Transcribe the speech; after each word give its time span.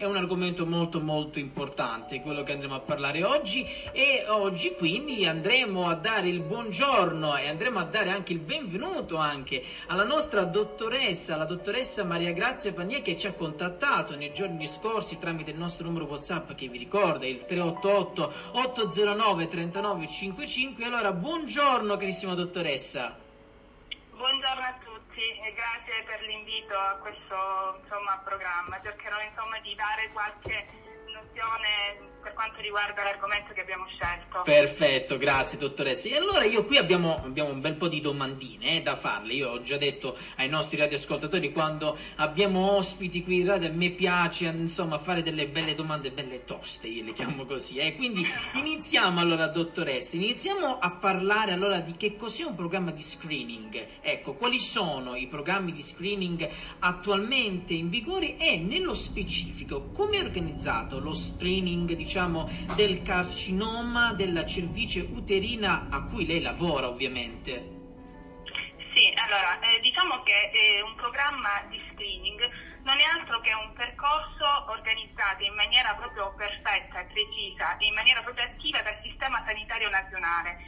è 0.00 0.06
un 0.06 0.16
argomento 0.16 0.64
molto 0.64 0.98
molto 0.98 1.38
importante, 1.38 2.22
quello 2.22 2.42
che 2.42 2.52
andremo 2.52 2.74
a 2.74 2.80
parlare 2.80 3.22
oggi 3.22 3.68
e 3.92 4.24
oggi 4.28 4.72
quindi 4.72 5.26
andremo 5.26 5.88
a 5.88 5.94
dare 5.94 6.26
il 6.30 6.40
buongiorno 6.40 7.36
e 7.36 7.46
andremo 7.50 7.80
a 7.80 7.84
dare 7.84 8.08
anche 8.08 8.32
il 8.32 8.38
benvenuto 8.38 9.18
anche 9.18 9.62
alla 9.88 10.04
nostra 10.04 10.44
dottoressa, 10.44 11.36
la 11.36 11.44
dottoressa 11.44 12.02
Maria 12.02 12.32
Grazia 12.32 12.72
Panier 12.72 13.02
che 13.02 13.14
ci 13.14 13.26
ha 13.26 13.34
contattato 13.34 14.16
nei 14.16 14.32
giorni 14.32 14.66
scorsi 14.68 15.18
tramite 15.18 15.50
il 15.50 15.58
nostro 15.58 15.84
numero 15.84 16.06
WhatsApp 16.06 16.52
che 16.52 16.68
vi 16.68 16.78
ricorda 16.78 17.26
il 17.26 17.44
388 17.44 18.32
809 18.52 19.48
3955. 19.48 20.82
Allora, 20.82 21.12
buongiorno 21.12 21.98
carissima 21.98 22.32
dottoressa. 22.32 23.18
Buongiorno 24.16 24.64
a 24.64 24.74
tutti 24.82 24.89
e 25.20 25.52
grazie 25.52 26.02
per 26.04 26.22
l'invito 26.22 26.74
a 26.74 26.96
questo 26.96 27.80
insomma, 27.82 28.16
programma. 28.24 28.80
Cercherò 28.82 29.20
insomma, 29.20 29.60
di 29.60 29.74
dare 29.74 30.08
qualche 30.12 30.66
nozione 31.30 32.08
per 32.20 32.34
quanto 32.34 32.60
riguarda 32.60 33.02
l'argomento 33.02 33.52
che 33.54 33.62
abbiamo 33.62 33.86
scelto. 33.86 34.42
Perfetto, 34.42 35.16
grazie 35.16 35.58
dottoressa. 35.58 36.08
E 36.08 36.16
allora 36.16 36.44
io 36.44 36.64
qui 36.64 36.76
abbiamo, 36.76 37.16
abbiamo 37.24 37.50
un 37.50 37.60
bel 37.60 37.74
po' 37.74 37.88
di 37.88 38.00
domandine 38.00 38.76
eh, 38.76 38.82
da 38.82 38.96
farle. 38.96 39.32
Io 39.32 39.50
ho 39.50 39.62
già 39.62 39.78
detto 39.78 40.16
ai 40.36 40.48
nostri 40.48 40.76
radioascoltatori 40.76 41.50
quando 41.50 41.96
abbiamo 42.16 42.76
ospiti 42.76 43.24
qui 43.24 43.40
in 43.40 43.46
radio 43.46 43.68
a 43.68 43.72
me 43.72 43.90
piace 43.90 44.46
insomma 44.46 44.98
fare 44.98 45.22
delle 45.22 45.48
belle 45.48 45.74
domande, 45.74 46.10
belle 46.10 46.44
toste, 46.44 46.88
io 46.88 47.04
le 47.04 47.12
chiamo 47.12 47.44
così. 47.44 47.78
Eh. 47.78 47.96
Quindi 47.96 48.26
iniziamo 48.54 49.18
allora 49.18 49.46
dottoressa, 49.46 50.16
iniziamo 50.16 50.78
a 50.78 50.90
parlare 50.90 51.52
allora 51.52 51.80
di 51.80 51.96
che 51.96 52.16
cos'è 52.16 52.44
un 52.44 52.54
programma 52.54 52.90
di 52.90 53.02
screening. 53.02 53.86
Ecco, 54.02 54.34
quali 54.34 54.58
sono 54.58 55.14
i 55.14 55.26
programmi 55.26 55.72
di 55.72 55.82
screening 55.82 56.48
attualmente 56.80 57.72
in 57.72 57.88
vigore 57.88 58.36
e 58.36 58.58
nello 58.58 58.94
specifico 58.94 59.88
come 59.90 60.18
è 60.18 60.22
organizzato 60.22 60.98
lo 61.00 61.14
screening 61.14 61.29
di 61.36 61.96
diciamo, 61.96 62.48
del 62.74 63.02
carcinoma 63.02 64.12
della 64.12 64.44
cervice 64.44 65.00
uterina 65.00 65.88
a 65.90 66.04
cui 66.04 66.26
lei 66.26 66.42
lavora 66.42 66.88
ovviamente. 66.88 67.78
Sì, 68.92 69.12
allora, 69.16 69.58
eh, 69.60 69.80
diciamo 69.80 70.22
che 70.22 70.50
eh, 70.52 70.82
un 70.82 70.94
programma 70.96 71.62
di 71.68 71.80
screening 71.92 72.42
non 72.82 72.98
è 72.98 73.04
altro 73.04 73.40
che 73.40 73.52
un 73.54 73.72
percorso 73.72 74.44
organizzato 74.68 75.44
in 75.44 75.54
maniera 75.54 75.94
proprio 75.94 76.34
perfetta 76.34 77.00
e 77.00 77.04
precisa, 77.04 77.76
in 77.78 77.94
maniera 77.94 78.20
proprio 78.22 78.44
attiva 78.44 78.82
dal 78.82 78.98
Sistema 79.02 79.42
Sanitario 79.46 79.88
Nazionale. 79.90 80.58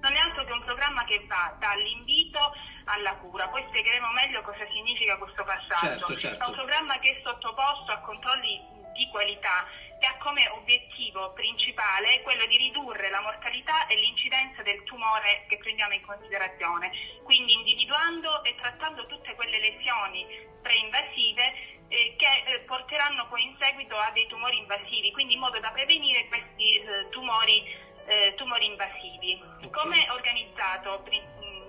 Non 0.00 0.12
è 0.12 0.18
altro 0.18 0.44
che 0.44 0.52
un 0.52 0.64
programma 0.64 1.04
che 1.04 1.24
va 1.28 1.54
dall'invito 1.58 2.54
alla 2.84 3.14
cura. 3.16 3.48
Poi 3.48 3.64
spiegheremo 3.68 4.10
meglio 4.12 4.42
cosa 4.42 4.66
significa 4.72 5.16
questo 5.16 5.44
passaggio. 5.44 6.06
Certo, 6.06 6.16
certo. 6.16 6.44
È 6.44 6.48
un 6.48 6.54
programma 6.54 6.98
che 6.98 7.10
è 7.16 7.20
sottoposto 7.22 7.92
a 7.92 8.00
controlli 8.00 8.60
di 8.94 9.08
qualità 9.10 9.66
che 10.02 10.08
ha 10.08 10.16
come 10.18 10.48
obiettivo 10.48 11.30
principale 11.30 12.22
quello 12.22 12.44
di 12.46 12.56
ridurre 12.56 13.08
la 13.08 13.20
mortalità 13.20 13.86
e 13.86 13.94
l'incidenza 13.94 14.60
del 14.62 14.82
tumore 14.82 15.46
che 15.46 15.58
prendiamo 15.58 15.94
in 15.94 16.02
considerazione, 16.02 16.90
quindi 17.22 17.52
individuando 17.52 18.42
e 18.42 18.56
trattando 18.56 19.06
tutte 19.06 19.32
quelle 19.36 19.60
lesioni 19.60 20.26
preinvasive 20.60 21.86
eh, 21.86 22.16
che 22.18 22.26
eh, 22.50 22.58
porteranno 22.66 23.28
poi 23.28 23.44
in 23.44 23.54
seguito 23.60 23.94
a 23.96 24.10
dei 24.10 24.26
tumori 24.26 24.58
invasivi, 24.58 25.12
quindi 25.12 25.34
in 25.34 25.40
modo 25.40 25.60
da 25.60 25.70
prevenire 25.70 26.26
questi 26.26 26.80
eh, 26.80 27.08
tumori, 27.10 27.62
eh, 28.06 28.34
tumori, 28.34 28.66
invasivi. 28.66 29.40
Come 29.70 30.04
è 30.04 30.10
organizzato? 30.10 31.04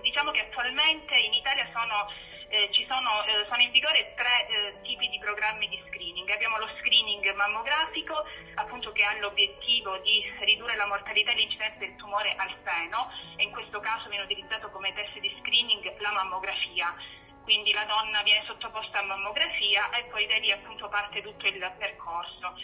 Diciamo 0.02 0.32
che 0.32 0.40
attualmente 0.40 1.14
in 1.14 1.34
Italia 1.34 1.70
sono 1.72 2.10
eh, 2.54 2.70
sono, 2.86 3.24
eh, 3.26 3.44
sono, 3.50 3.62
in 3.62 3.72
vigore 3.72 4.14
tre 4.14 4.46
eh, 4.46 4.80
tipi 4.82 5.08
di 5.08 5.18
programmi 5.18 5.68
di 5.68 5.82
screening. 5.88 6.28
Abbiamo 6.30 6.58
lo 6.58 6.68
screening 6.78 7.34
mammografico, 7.34 8.24
appunto 8.54 8.92
che 8.92 9.02
ha 9.02 9.18
l'obiettivo 9.18 9.98
di 9.98 10.22
ridurre 10.40 10.76
la 10.76 10.86
mortalità 10.86 11.32
e 11.32 11.34
l'incidenza 11.34 11.78
del 11.78 11.96
tumore 11.96 12.34
al 12.36 12.54
seno 12.62 13.10
e 13.36 13.42
in 13.42 13.50
questo 13.50 13.80
caso 13.80 14.08
viene 14.08 14.24
utilizzato 14.24 14.70
come 14.70 14.92
test 14.94 15.18
di 15.18 15.34
screening 15.40 15.82
la 16.00 16.12
mammografia. 16.12 16.94
Quindi 17.42 17.72
la 17.72 17.84
donna 17.84 18.22
viene 18.22 18.44
sottoposta 18.46 19.00
a 19.00 19.02
mammografia 19.02 19.90
e 19.90 20.04
poi 20.04 20.26
da 20.26 20.36
lì 20.38 20.50
appunto 20.52 20.88
parte 20.88 21.22
tutto 21.22 21.46
il 21.46 21.74
percorso. 21.76 22.54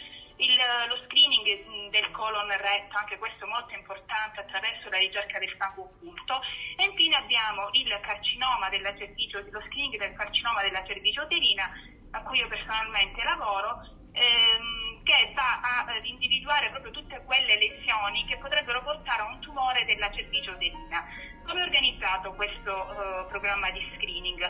Il, 0.41 0.57
lo 0.87 0.97
screening 1.05 1.89
del 1.89 2.09
colon 2.11 2.49
retto, 2.49 2.97
anche 2.97 3.17
questo 3.17 3.45
molto 3.45 3.75
importante 3.75 4.39
attraverso 4.39 4.89
la 4.89 4.97
ricerca 4.97 5.37
del 5.37 5.53
sangue 5.57 5.83
occulto. 5.83 6.41
E 6.77 6.83
infine 6.83 7.15
abbiamo 7.15 7.69
il 7.73 7.99
carcinoma 8.01 8.69
della 8.69 8.97
cervice, 8.97 9.45
lo 9.51 9.61
screening 9.69 9.97
del 9.97 10.13
carcinoma 10.13 10.61
della 10.61 10.83
cervice 10.85 11.21
uterina, 11.21 11.69
a 12.11 12.21
cui 12.23 12.39
io 12.39 12.47
personalmente 12.47 13.23
lavoro, 13.23 13.85
ehm, 14.13 15.03
che 15.03 15.31
va 15.35 15.85
ad 15.85 16.05
individuare 16.05 16.69
proprio 16.69 16.91
tutte 16.91 17.23
quelle 17.25 17.57
lesioni 17.57 18.25
che 18.25 18.37
potrebbero 18.37 18.81
portare 18.83 19.21
a 19.21 19.25
un 19.25 19.39
tumore 19.41 19.85
della 19.85 20.11
cervice 20.11 20.49
uterina. 20.49 21.05
Come 21.45 21.61
è 21.61 21.63
organizzato 21.63 22.33
questo 22.33 22.71
uh, 22.71 23.27
programma 23.27 23.69
di 23.71 23.81
screening? 23.95 24.41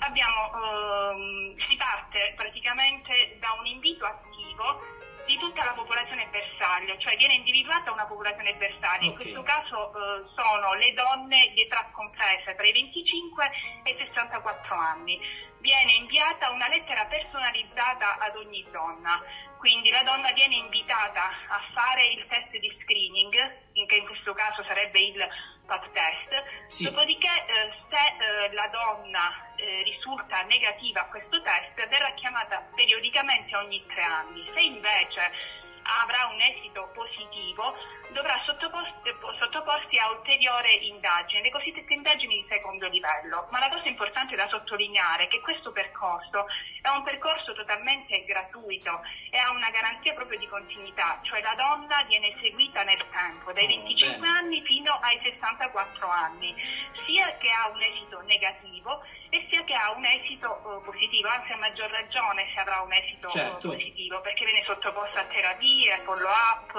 Abbiamo, 0.00 0.50
uh, 0.50 1.54
si 1.68 1.76
parte 1.76 2.32
praticamente 2.36 3.36
da 3.38 3.52
un 3.58 3.66
invito 3.66 4.04
attivo 4.06 5.00
di 5.32 5.38
tutta 5.38 5.64
la 5.64 5.72
popolazione 5.72 6.28
bersaglio, 6.30 6.98
cioè 6.98 7.16
viene 7.16 7.34
individuata 7.34 7.90
una 7.90 8.04
popolazione 8.04 8.54
bersaglio, 8.56 9.08
okay. 9.08 9.08
in 9.08 9.14
questo 9.14 9.42
caso 9.42 9.88
eh, 9.88 10.28
sono 10.36 10.74
le 10.74 10.92
donne 10.92 11.50
di 11.54 11.62
età 11.62 11.88
compresa 11.92 12.52
tra 12.54 12.66
i 12.66 12.72
25 12.72 13.50
e 13.84 13.90
i 13.92 13.96
64 13.96 14.76
anni. 14.76 15.18
Viene 15.60 15.92
inviata 15.92 16.50
una 16.50 16.68
lettera 16.68 17.06
personalizzata 17.06 18.18
ad 18.18 18.36
ogni 18.36 18.66
donna, 18.70 19.22
quindi 19.56 19.90
la 19.90 20.02
donna 20.02 20.32
viene 20.32 20.56
invitata 20.56 21.30
a 21.48 21.60
fare 21.72 22.08
il 22.08 22.26
test 22.28 22.50
di 22.58 22.68
screening, 22.82 23.32
che 23.86 23.96
in 23.96 24.04
questo 24.04 24.34
caso 24.34 24.62
sarebbe 24.64 24.98
il 24.98 25.28
PAP 25.64 25.92
test, 25.92 26.66
sì. 26.66 26.84
dopodiché 26.84 27.28
eh, 27.28 27.72
se 27.88 27.96
eh, 27.96 28.52
la 28.52 28.68
donna 28.68 29.51
eh, 29.62 29.82
risulta 29.84 30.42
negativa 30.42 31.02
a 31.02 31.06
questo 31.06 31.40
test 31.40 31.88
verrà 31.88 32.12
chiamata 32.14 32.66
periodicamente 32.74 33.56
ogni 33.56 33.84
tre 33.86 34.02
anni. 34.02 34.50
Se 34.52 34.60
invece 34.60 35.30
avrà 35.82 36.26
un 36.26 36.40
esito 36.40 36.90
positivo, 36.94 37.74
dovrà 38.12 38.40
sottoporsi 38.44 39.98
a 39.98 40.10
ulteriore 40.10 40.70
indagine, 40.70 41.42
le 41.42 41.50
cosiddette 41.50 41.92
indagini 41.92 42.42
di 42.42 42.46
secondo 42.48 42.88
livello. 42.88 43.48
Ma 43.50 43.58
la 43.58 43.68
cosa 43.68 43.88
importante 43.88 44.36
da 44.36 44.48
sottolineare 44.48 45.24
è 45.24 45.28
che 45.28 45.40
questo 45.40 45.72
percorso 45.72 46.46
è 46.80 46.88
un 46.88 47.02
percorso 47.02 47.52
totalmente 47.52 48.24
gratuito 48.24 49.00
e 49.30 49.38
ha 49.38 49.50
una 49.50 49.70
garanzia 49.70 50.14
proprio 50.14 50.38
di 50.38 50.48
continuità, 50.48 51.20
cioè 51.22 51.40
la 51.42 51.54
donna 51.54 52.02
viene 52.04 52.36
seguita 52.40 52.82
nel 52.84 53.04
tempo, 53.10 53.52
dai 53.52 53.66
25 53.66 54.28
oh, 54.28 54.30
anni 54.30 54.62
fino 54.62 54.92
ai 55.00 55.18
64 55.22 56.08
anni, 56.08 56.54
sia 57.06 57.36
che 57.38 57.50
ha 57.50 57.68
un 57.68 57.80
esito 57.80 58.20
negativo 58.22 59.02
e 59.32 59.46
sia 59.48 59.64
che 59.64 59.72
ha 59.72 59.90
un 59.92 60.04
esito 60.04 60.60
uh, 60.62 60.84
positivo, 60.84 61.26
anzi 61.26 61.52
a 61.52 61.56
maggior 61.56 61.88
ragione 61.88 62.50
se 62.52 62.60
avrà 62.60 62.82
un 62.82 62.92
esito 62.92 63.30
certo. 63.30 63.70
positivo, 63.70 64.20
perché 64.20 64.44
viene 64.44 64.62
sottoposta 64.66 65.20
a 65.20 65.24
terapie, 65.24 66.02
follow-up, 66.04 66.76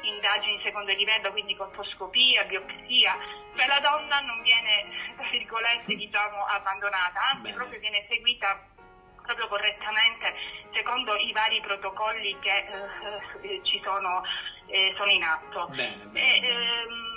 indagini 0.00 0.56
di 0.56 0.62
secondo 0.64 0.94
livello, 0.94 1.30
quindi 1.30 1.54
colposcopia, 1.54 2.44
biopsia, 2.44 3.18
cioè 3.54 3.66
la 3.66 3.80
donna 3.80 4.18
non 4.20 4.40
viene, 4.40 5.12
tra 5.14 5.28
virgolette, 5.28 5.94
diciamo, 5.94 6.42
abbandonata, 6.46 7.20
anzi 7.32 7.42
Bene. 7.42 7.56
proprio 7.56 7.78
viene 7.80 8.06
seguita 8.08 8.64
proprio 9.22 9.48
correttamente 9.48 10.34
secondo 10.72 11.14
i 11.16 11.30
vari 11.32 11.60
protocolli 11.60 12.36
che 12.40 12.66
eh, 13.42 13.60
ci 13.62 13.78
sono, 13.84 14.22
eh, 14.66 14.92
sono, 14.96 15.10
in 15.10 15.22
atto. 15.22 15.68
Bene, 15.68 16.06
bene, 16.06 16.48
e, 16.48 16.50
ehm, 16.50 17.09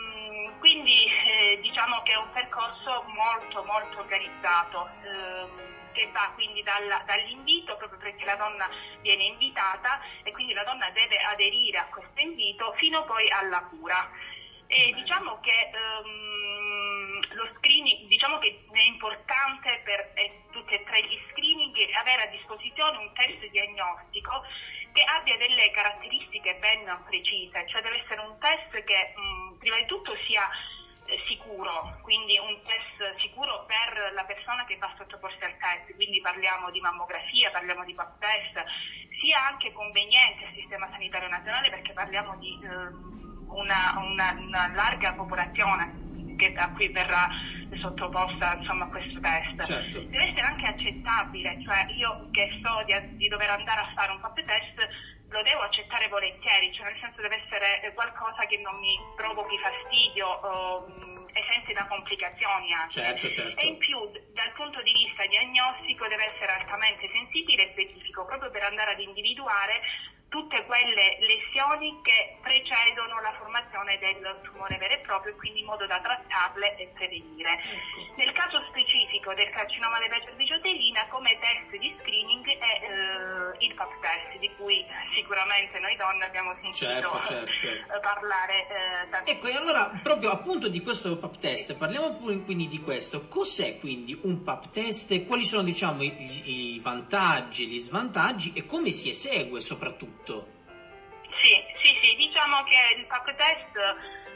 quindi 0.64 1.12
eh, 1.28 1.60
diciamo 1.60 2.02
che 2.04 2.14
è 2.14 2.16
un 2.16 2.32
percorso 2.32 3.04
molto 3.08 3.66
molto 3.66 4.00
organizzato 4.00 4.90
ehm, 5.04 5.92
che 5.92 6.10
va 6.14 6.32
quindi 6.36 6.64
dalla, 6.64 7.04
dall'invito 7.06 7.76
proprio 7.76 8.00
perché 8.00 8.24
la 8.24 8.38
donna 8.38 8.66
viene 9.02 9.26
invitata 9.26 10.00
e 10.24 10.32
quindi 10.32 10.54
la 10.54 10.64
donna 10.64 10.90
deve 10.92 11.18
aderire 11.18 11.80
a 11.80 11.88
questo 11.88 12.18
invito 12.18 12.72
fino 12.78 13.04
poi 13.04 13.30
alla 13.30 13.60
cura. 13.64 14.10
E 14.68 14.94
diciamo 14.96 15.42
che 15.42 15.70
um, 16.02 17.20
lo 17.36 17.50
screening, 17.58 18.08
diciamo 18.08 18.40
che 18.40 18.64
è 18.72 18.82
importante 18.84 19.82
per 19.84 20.14
eh, 20.16 20.44
tutti 20.50 20.76
e 20.76 20.84
tre 20.86 21.04
gli 21.04 21.20
screening 21.32 21.76
avere 22.00 22.24
a 22.24 22.32
disposizione 22.32 22.98
un 23.00 23.12
test 23.14 23.46
diagnostico 23.50 24.42
che 24.94 25.04
abbia 25.04 25.36
delle 25.38 25.72
caratteristiche 25.72 26.56
ben 26.56 26.86
precise, 27.06 27.68
cioè 27.68 27.82
deve 27.82 28.02
essere 28.02 28.22
un 28.22 28.38
test 28.40 28.84
che 28.84 29.14
mh, 29.16 29.53
prima 29.64 29.78
di 29.78 29.86
tutto 29.86 30.12
sia 30.28 30.44
eh, 31.06 31.18
sicuro, 31.26 31.98
quindi 32.02 32.38
un 32.38 32.60
test 32.68 33.00
sicuro 33.20 33.66
per 33.66 34.12
la 34.14 34.26
persona 34.26 34.66
che 34.66 34.76
va 34.78 34.88
a 34.88 34.96
sottoporsi 34.98 35.42
al 35.42 35.56
test, 35.58 35.96
quindi 35.96 36.20
parliamo 36.20 36.70
di 36.70 36.82
mammografia, 36.82 37.50
parliamo 37.50 37.86
di 37.86 37.94
pap 37.96 38.20
test, 38.20 38.60
sia 39.24 39.48
anche 39.48 39.72
conveniente 39.72 40.46
al 40.46 40.54
sistema 40.54 40.90
sanitario 40.92 41.30
nazionale 41.30 41.70
perché 41.70 41.94
parliamo 41.94 42.36
di 42.38 42.60
eh, 42.62 42.68
una, 43.48 43.96
una, 44.04 44.36
una, 44.38 44.68
larga 44.76 45.14
popolazione 45.14 46.36
che, 46.36 46.54
a 46.56 46.70
cui 46.74 46.90
verrà 46.90 47.30
sottoposta 47.80 48.56
insomma, 48.56 48.86
a 48.86 48.90
questo 48.90 49.20
test. 49.22 49.64
Certo. 49.64 50.00
Deve 50.02 50.28
essere 50.28 50.42
anche 50.42 50.68
accettabile, 50.68 51.62
cioè 51.64 51.86
io 51.96 52.28
che 52.32 52.60
so 52.62 52.84
di, 52.84 53.16
di 53.16 53.28
dover 53.30 53.50
andare 53.50 53.80
a 53.80 53.92
fare 53.96 54.12
un 54.12 54.20
pap 54.20 54.44
test 54.44 54.88
lo 55.34 55.42
devo 55.42 55.62
accettare 55.62 56.08
volentieri, 56.08 56.72
cioè 56.72 56.86
nel 56.86 57.00
senso 57.02 57.22
deve 57.22 57.42
essere 57.44 57.82
eh, 57.82 57.94
qualcosa 57.94 58.46
che 58.46 58.58
non 58.60 58.78
mi 58.78 58.96
provochi 59.18 59.58
fastidio 59.58 60.28
o 60.30 60.86
mh, 60.88 61.30
esente 61.34 61.74
da 61.74 61.86
complicazioni 61.88 62.72
anche. 62.72 63.02
Certo, 63.02 63.32
certo. 63.32 63.60
E 63.60 63.66
in 63.66 63.78
più 63.78 63.98
dal 64.30 64.52
punto 64.54 64.82
di 64.84 64.94
vista 64.94 65.26
diagnostico 65.26 66.08
deve 66.08 66.32
essere 66.34 66.54
altamente 66.54 67.10
sensibile 67.12 67.68
e 67.68 67.72
specifico 67.74 68.26
proprio 68.26 68.52
per 68.52 68.62
andare 68.62 68.92
ad 68.92 69.00
individuare 69.00 69.82
tutte 70.34 70.66
quelle 70.66 71.22
lesioni 71.22 72.02
che 72.02 72.42
precedono 72.42 73.22
la 73.22 73.38
formazione 73.38 74.00
del 74.00 74.18
tumore 74.50 74.78
vero 74.78 74.96
e 74.96 75.00
proprio, 75.06 75.36
quindi 75.36 75.60
in 75.60 75.66
modo 75.66 75.86
da 75.86 76.02
trattarle 76.02 76.76
e 76.78 76.90
prevenire. 76.96 77.62
Ecco. 77.62 78.18
Nel 78.18 78.32
caso 78.32 78.58
specifico 78.74 79.36
del 79.36 79.52
carcinoma 79.52 80.00
della 80.00 80.20
cerviciotelina, 80.26 81.06
come 81.10 81.38
test 81.38 81.78
di 81.78 81.96
screening 82.02 82.48
è 82.50 82.74
eh, 82.82 83.64
il 83.64 83.76
PAP 83.76 83.94
test, 84.02 84.40
di 84.40 84.50
cui 84.58 84.84
sicuramente 85.14 85.78
noi 85.78 85.96
donne 85.98 86.26
abbiamo 86.26 86.58
sentito 86.64 86.82
Certo, 86.84 87.22
certo. 87.22 87.94
eh, 87.94 88.00
parlare 88.02 88.66
eh, 88.66 89.10
tantissimo. 89.12 89.38
Ecco, 89.38 89.48
e 89.54 89.56
allora 89.56 90.00
proprio 90.02 90.32
appunto 90.32 90.68
di 90.68 90.82
questo 90.82 91.16
pap 91.20 91.38
test, 91.38 91.76
parliamo 91.76 92.18
pure 92.18 92.42
quindi 92.42 92.68
di 92.68 92.80
questo. 92.82 93.28
Cos'è 93.28 93.78
quindi 93.78 94.18
un 94.24 94.42
pap 94.42 94.72
test? 94.72 95.28
Quali 95.28 95.46
sono 95.46 95.62
diciamo 95.62 96.02
i, 96.02 96.76
i 96.76 96.80
vantaggi, 96.80 97.68
gli 97.68 97.78
svantaggi 97.78 98.52
e 98.56 98.66
come 98.66 98.90
si 98.90 99.12
esegue 99.12 99.62
soprattutto? 99.62 100.23
Sì, 101.42 101.56
sì, 101.82 102.00
sì, 102.02 102.16
diciamo 102.16 102.64
che 102.64 102.96
il 102.96 103.06
PAP 103.06 103.36
test 103.36 103.76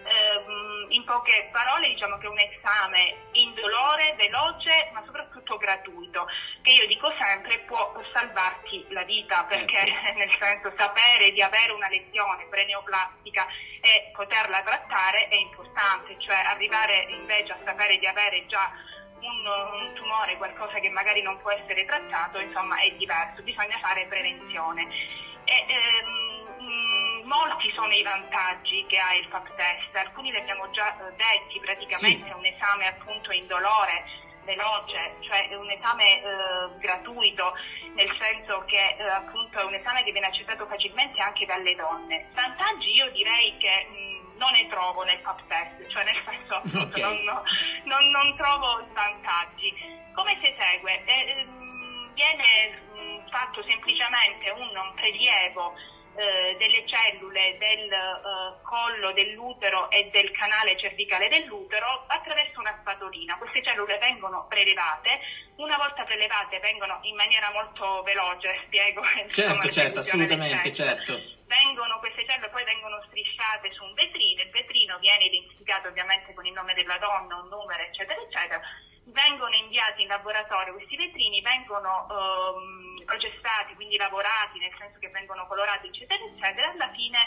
ehm, 0.07 0.87
in 0.89 1.03
poche 1.03 1.49
parole 1.51 1.89
diciamo 1.89 2.17
che 2.17 2.25
è 2.25 2.29
un 2.29 2.39
esame 2.39 3.27
indolore, 3.33 4.15
veloce 4.17 4.89
ma 4.93 5.03
soprattutto 5.05 5.57
gratuito 5.57 6.27
che 6.61 6.71
io 6.71 6.87
dico 6.87 7.13
sempre 7.17 7.59
può 7.59 7.93
salvarti 8.13 8.85
la 8.89 9.03
vita 9.03 9.43
perché 9.43 9.79
Ecco. 9.79 10.13
nel 10.17 10.35
senso 10.39 10.73
sapere 10.75 11.31
di 11.31 11.41
avere 11.41 11.71
una 11.71 11.89
lesione 11.89 12.47
preneoplastica 12.49 13.45
e 13.81 14.11
poterla 14.13 14.61
trattare 14.63 15.27
è 15.27 15.35
importante, 15.35 16.15
cioè 16.19 16.35
arrivare 16.35 17.07
invece 17.09 17.53
a 17.53 17.59
sapere 17.63 17.97
di 17.97 18.07
avere 18.07 18.45
già 18.47 18.71
un, 19.19 19.45
un 19.45 19.93
tumore, 19.93 20.37
qualcosa 20.37 20.79
che 20.79 20.89
magari 20.89 21.21
non 21.21 21.37
può 21.39 21.51
essere 21.51 21.85
trattato, 21.85 22.39
insomma 22.39 22.79
è 22.79 22.91
diverso, 22.91 23.41
bisogna 23.43 23.77
fare 23.81 24.05
prevenzione. 24.05 24.87
E, 25.47 25.65
ehm, 25.67 26.65
mh, 26.65 27.21
molti 27.27 27.71
sono 27.73 27.93
i 27.93 28.03
vantaggi 28.03 28.85
che 28.87 28.97
ha 28.99 29.13
il 29.15 29.27
PAP 29.29 29.55
test, 29.55 29.95
alcuni 29.95 30.29
li 30.31 30.37
abbiamo 30.37 30.69
già 30.71 30.91
eh, 30.93 31.13
detti, 31.15 31.59
praticamente 31.59 32.25
Sì. 32.25 32.29
è 32.31 32.33
un 32.33 32.45
esame 32.45 32.87
appunto 32.87 33.31
indolore, 33.31 34.03
veloce, 34.43 35.15
cioè 35.21 35.47
è 35.49 35.55
un 35.55 35.69
esame 35.71 36.21
eh, 36.21 36.77
gratuito, 36.79 37.53
nel 37.95 38.13
senso 38.19 38.63
che 38.65 38.95
eh, 38.97 39.03
appunto 39.09 39.59
è 39.59 39.63
un 39.63 39.73
esame 39.73 40.03
che 40.03 40.11
viene 40.11 40.27
accettato 40.27 40.65
facilmente 40.67 41.21
anche 41.21 41.45
dalle 41.45 41.75
donne. 41.75 42.27
Vantaggi 42.33 42.91
io 42.93 43.09
direi 43.11 43.55
che 43.57 43.87
mh, 43.89 44.37
non 44.37 44.51
ne 44.51 44.67
trovo 44.67 45.03
nel 45.03 45.19
PAP 45.19 45.47
test, 45.47 45.87
cioè 45.89 46.03
nel 46.03 46.21
senso 46.25 46.55
appunto 46.55 46.79
Ok. 46.87 46.97
non, 46.97 47.43
non- 47.85 48.09
non 48.09 48.35
trovo 48.35 48.85
vantaggi. 48.93 49.73
Come 50.13 50.37
si 50.41 50.47
esegue? 50.53 51.03
Eh, 51.05 51.29
ehm, 51.39 52.13
viene 52.13 52.79
mh, 52.93 53.16
fatto 53.29 53.63
semplicemente 53.63 54.49
un, 54.51 54.69
prelievo 54.95 55.73
eh, 56.17 56.55
delle 56.57 56.83
cellule 56.87 57.57
del 57.59 57.91
eh, 57.91 58.61
collo 58.63 59.13
dell'utero 59.13 59.89
e 59.91 60.09
del 60.11 60.31
canale 60.31 60.75
cervicale 60.75 61.29
dell'utero 61.29 62.05
attraverso 62.07 62.59
una 62.59 62.75
spatolina. 62.79 63.37
Queste 63.37 63.61
cellule 63.61 63.99
vengono 63.99 64.47
prelevate, 64.49 65.19
una 65.57 65.77
volta 65.77 66.03
prelevate 66.05 66.59
vengono 66.59 66.97
in 67.03 67.15
maniera 67.15 67.51
molto 67.51 68.01
veloce, 68.01 68.61
spiego. 68.65 69.03
insomma, 69.23 69.61
Certo, 69.61 69.71
certo, 69.71 69.99
assolutamente, 69.99 70.73
certo. 70.73 71.21
vengono, 71.45 71.99
queste 71.99 72.25
cellule 72.25 72.49
poi 72.49 72.63
vengono 72.63 72.99
strisciate 73.07 73.71
su 73.73 73.83
un 73.83 73.93
vetrino, 73.93 74.41
il 74.41 74.49
vetrino 74.49 74.97
viene 74.97 75.25
identificato 75.25 75.87
ovviamente 75.89 76.33
con 76.33 76.45
il 76.47 76.53
nome 76.53 76.73
della 76.73 76.97
donna, 76.97 77.35
un 77.35 77.47
numero, 77.47 77.83
eccetera, 77.83 78.19
eccetera, 78.19 78.59
vengono 79.07 79.55
inviati 79.55 80.01
in 80.01 80.07
laboratorio, 80.07 80.73
questi 80.73 80.97
vetrini 80.97 81.41
vengono 81.41 82.07
ehm, 82.09 83.05
processati, 83.05 83.75
quindi 83.75 83.97
lavorati, 83.97 84.59
nel 84.59 84.73
senso 84.77 84.99
che 84.99 85.09
vengono 85.09 85.47
colorati, 85.47 85.87
eccetera, 85.87 86.23
eccetera, 86.23 86.71
alla 86.71 86.91
fine 86.91 87.17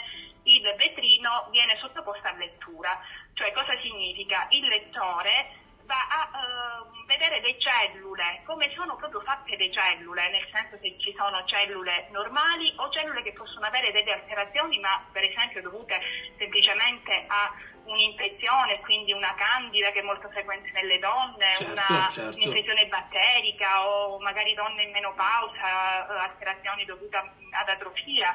il 0.43 0.61
vetrino 0.77 1.47
viene 1.49 1.77
sottoposto 1.77 2.27
a 2.27 2.33
lettura. 2.33 2.99
Cioè 3.33 3.51
cosa 3.51 3.77
significa? 3.79 4.47
Il 4.49 4.65
lettore 4.65 5.60
va 5.91 6.07
a 6.07 6.29
ehm, 6.31 7.05
vedere 7.05 7.41
le 7.41 7.59
cellule, 7.59 8.41
come 8.45 8.71
sono 8.73 8.95
proprio 8.95 9.19
fatte 9.21 9.57
le 9.57 9.69
cellule, 9.71 10.29
nel 10.29 10.47
senso 10.53 10.79
se 10.81 10.95
ci 10.97 11.13
sono 11.17 11.43
cellule 11.43 12.07
normali 12.11 12.73
o 12.77 12.89
cellule 12.89 13.21
che 13.21 13.33
possono 13.33 13.65
avere 13.65 13.91
delle 13.91 14.13
alterazioni, 14.13 14.79
ma 14.79 15.03
per 15.11 15.23
esempio 15.25 15.61
dovute 15.61 15.99
semplicemente 16.37 17.25
a 17.27 17.51
un'infezione, 17.83 18.79
quindi 18.81 19.11
una 19.11 19.33
candida 19.35 19.91
che 19.91 19.99
è 19.99 20.03
molto 20.03 20.29
frequente 20.29 20.71
nelle 20.71 20.99
donne, 20.99 21.55
Certo, 21.57 21.71
una 21.73 22.09
certo. 22.09 22.37
un'infezione 22.37 22.87
batterica 22.87 23.85
o 23.85 24.19
magari 24.19 24.53
donne 24.53 24.83
in 24.83 24.91
menopausa, 24.91 26.07
eh, 26.07 26.19
alterazioni 26.19 26.85
dovute 26.85 27.17
ad 27.17 27.67
atrofia. 27.67 28.33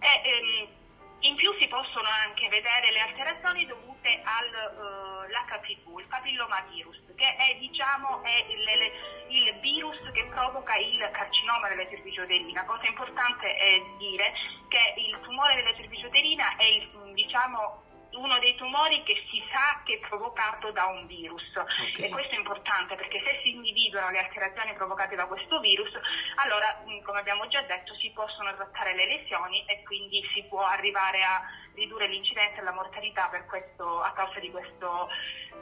E, 0.00 0.28
ehm, 0.28 0.79
in 1.20 1.34
più 1.34 1.52
si 1.58 1.66
possono 1.68 2.08
anche 2.24 2.48
vedere 2.48 2.92
le 2.92 3.00
alterazioni 3.00 3.66
dovute 3.66 4.22
all'HPV, 4.24 5.98
il 5.98 6.06
papillomavirus, 6.06 6.96
che 7.14 7.36
è, 7.36 7.56
diciamo, 7.58 8.22
è 8.22 8.46
il, 8.48 9.36
il 9.36 9.58
virus 9.60 9.98
che 10.12 10.24
provoca 10.32 10.76
il 10.76 11.08
carcinoma 11.12 11.68
della 11.68 11.86
cervicouterina. 11.88 12.64
Cosa 12.64 12.86
importante 12.86 13.54
è 13.54 13.82
dire 13.98 14.32
che 14.68 14.94
il 14.96 15.18
tumore 15.20 15.54
della 15.56 15.74
cervicouterina 15.74 16.56
è 16.56 16.64
il, 16.64 17.12
diciamo, 17.12 17.82
uno 18.12 18.38
dei 18.38 18.54
tumori 18.56 19.02
che 19.02 19.14
si 19.30 19.42
sa 19.52 19.82
che 19.84 19.94
è 19.94 20.08
provocato 20.08 20.70
da 20.72 20.86
un 20.86 21.06
virus. 21.06 21.42
Ok. 21.56 22.00
E 22.00 22.08
questo 22.08 22.34
è 22.34 22.38
importante 22.38 22.96
perché 22.96 23.22
se 23.24 23.40
si 23.42 23.50
individuano 23.50 24.10
le 24.10 24.18
alterazioni 24.18 24.74
provocate 24.74 25.16
da 25.16 25.26
questo 25.26 25.60
virus, 25.60 25.90
allora, 26.36 26.82
mh, 26.84 27.02
come 27.02 27.20
abbiamo 27.20 27.46
già 27.48 27.62
detto, 27.62 27.94
si 27.94 28.10
possono 28.12 28.54
trattare 28.54 28.94
le 28.94 29.06
lesioni 29.06 29.64
e 29.66 29.82
quindi 29.84 30.22
si 30.34 30.42
può 30.44 30.62
arrivare 30.62 31.22
a 31.22 31.42
ridurre 31.74 32.08
l'incidenza 32.08 32.60
e 32.60 32.64
la 32.64 32.72
mortalità 32.72 33.28
per 33.28 33.46
questo, 33.46 34.00
a 34.00 34.12
causa 34.12 34.40
di 34.40 34.50
questo, 34.50 35.08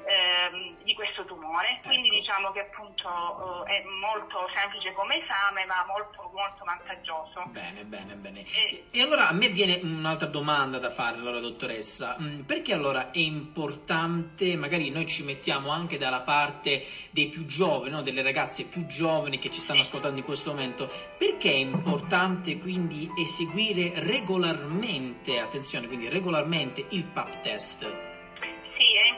ehm, 0.09 0.77
di 0.83 0.95
questo 0.95 1.25
tumore. 1.25 1.81
Quindi 1.85 2.09
Ecco. 2.09 2.17
diciamo 2.17 2.51
che 2.53 2.61
appunto 2.61 3.67
eh, 3.67 3.83
è 3.83 3.85
molto 3.85 4.49
semplice 4.55 4.93
come 4.93 5.23
esame 5.23 5.65
ma 5.67 5.85
molto, 5.87 6.31
molto 6.35 6.65
vantaggioso. 6.65 7.45
Bene, 7.47 7.85
bene, 7.85 8.15
bene. 8.15 8.45
Eh. 8.45 8.85
E 8.91 9.03
allora 9.03 9.29
a 9.29 9.33
me 9.33 9.49
viene 9.49 9.81
un'altra 9.83 10.27
domanda 10.27 10.79
da 10.79 10.91
fare, 10.91 11.17
allora, 11.17 11.41
dottoressa. 11.41 12.17
Mm, 12.21 12.41
Perché 12.43 12.73
allora 12.73 13.11
è 13.11 13.19
importante, 13.19 14.57
magari 14.57 14.91
noi 14.91 15.07
ci 15.07 15.23
mettiamo 15.23 15.71
anche 15.71 15.99
dalla 15.99 16.21
parte 16.21 16.85
dei 17.11 17.29
più 17.29 17.45
giovani, 17.47 17.91
no? 17.91 18.03
delle 18.03 18.23
ragazze 18.23 18.65
più 18.65 18.87
giovani 18.87 19.39
che 19.39 19.51
ci 19.51 19.61
stanno 19.61 19.81
ascoltando 19.81 20.19
in 20.19 20.25
questo 20.25 20.51
momento, 20.51 20.91
perché 21.19 21.51
è 21.51 21.57
importante 21.57 22.59
quindi 22.59 23.11
eseguire 23.19 23.93
regolarmente, 23.97 25.39
attenzione, 25.39 25.87
quindi 25.87 26.09
regolarmente 26.09 26.87
il 26.91 27.05
PAP 27.05 27.41
test? 27.41 28.08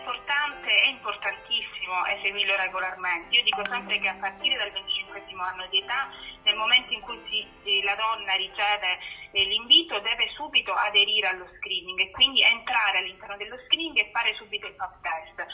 Importante, 0.01 0.69
è 0.71 0.89
importantissimo 0.89 2.07
eseguirlo 2.07 2.57
regolarmente. 2.57 3.37
Io 3.37 3.43
dico 3.43 3.63
sempre 3.69 3.99
che 4.01 4.09
a 4.09 4.15
partire 4.15 4.57
dal 4.57 4.73
25 4.73 5.21
anno 5.45 5.67
di 5.69 5.79
età, 5.79 6.09
nel 6.45 6.57
momento 6.57 6.93
in 6.95 7.01
cui 7.03 7.21
si- 7.29 7.47
eh, 7.65 7.83
la 7.85 7.95
donna 7.97 8.33
riceve 8.35 8.99
eh, 9.33 9.45
l'invito, 9.45 10.01
deve 10.01 10.29
subito 10.35 10.73
aderire 10.73 11.29
allo 11.29 11.47
screening 11.59 12.01
e 12.01 12.11
quindi 12.11 12.43
entrare 12.43 12.99
all'interno 12.99 13.37
dello 13.37 13.57
screening 13.67 13.97
e 13.99 14.11
fare 14.11 14.35
subito 14.35 14.67
il 14.67 14.75
pap 14.75 14.97
test. 15.03 15.47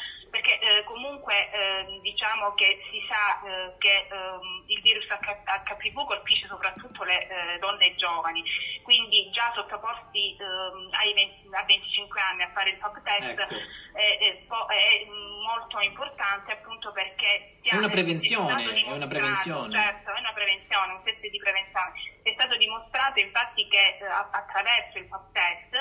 Perché 0.47 0.61
eh, 0.61 0.85
comunque 0.85 1.50
eh, 1.50 1.99
diciamo 2.03 2.55
che 2.55 2.79
si 2.88 3.03
sa 3.11 3.43
eh, 3.43 3.75
che 3.79 4.07
ehm, 4.09 4.62
il 4.69 4.81
virus 4.81 5.05
HPV 5.09 6.07
colpisce 6.07 6.47
soprattutto 6.47 7.03
le 7.03 7.26
eh, 7.26 7.59
donne 7.59 7.97
giovani, 7.97 8.45
quindi 8.83 9.29
già 9.33 9.50
sottoposti 9.57 10.37
ehm, 10.38 10.88
ai 10.93 11.12
20 11.15 11.49
a 11.50 11.65
25 11.65 12.21
anni 12.21 12.43
a 12.45 12.50
fare 12.55 12.71
il 12.71 12.76
pap 12.79 13.03
test 13.03 13.23
Ecco. 13.23 13.55
è, 13.93 14.19
è 14.19 14.37
po- 14.47 14.67
è 14.69 15.07
molto 15.43 15.81
importante 15.81 16.53
appunto 16.53 16.93
perché 16.93 17.59
È 17.62 17.75
una 17.75 17.88
prevenzione, 17.88 18.85
è 18.85 18.93
una 18.93 19.09
prevenzione. 19.09 19.75
Certo, 19.75 20.15
è 20.15 20.19
una 20.21 20.33
prevenzione, 20.33 20.93
un 20.93 21.03
test 21.03 21.26
di 21.26 21.38
prevenzione. 21.38 21.93
È 22.23 22.33
stato 22.35 22.57
dimostrato 22.57 23.19
infatti 23.19 23.67
che 23.67 23.99
eh, 23.99 24.07
attraverso 24.07 24.99
il 24.99 25.09
pap 25.09 25.26
test 25.33 25.75